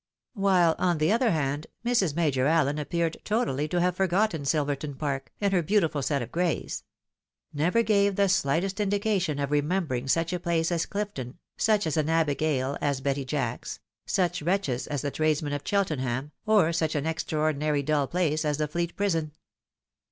While, 0.33 0.73
on 0.79 0.97
the 0.97 1.11
other 1.11 1.29
hand, 1.29 1.67
Mrs. 1.85 2.15
Major 2.15 2.47
Allen 2.47 2.79
appeared 2.79 3.17
totally 3.23 3.67
to 3.67 3.79
have 3.81 3.95
for 3.95 4.07
gotten 4.07 4.45
Silverton 4.45 4.95
Park, 4.95 5.31
and 5.39 5.53
her 5.53 5.61
beautiful 5.61 6.01
set 6.01 6.23
of 6.23 6.31
grays; 6.31 6.83
never 7.53 7.83
gave 7.83 8.15
the 8.15 8.27
slightest 8.27 8.79
indication 8.79 9.37
of 9.37 9.51
remembering 9.51 10.07
such 10.07 10.33
a 10.33 10.39
place 10.39 10.71
as 10.71 10.87
Clifton, 10.87 11.37
such 11.55 11.85
an 11.85 12.09
Abigail 12.09 12.79
as 12.81 12.99
Betty 12.99 13.25
Jacks, 13.25 13.79
such 14.07 14.41
wretches 14.41 14.87
as 14.87 15.03
the 15.03 15.09
MUTUAL 15.11 15.25
OBLIVION. 15.27 15.35
17 15.35 15.35
tradesmen 15.35 15.53
of 15.53 15.63
Cheltenliam, 15.63 16.31
or 16.47 16.73
such 16.73 16.95
an 16.95 17.05
extraordinaxy 17.05 17.85
dull 17.85 18.07
place 18.07 18.43
as 18.43 18.57
the 18.57 18.67
Fleet 18.67 18.95
Prison. 18.95 19.33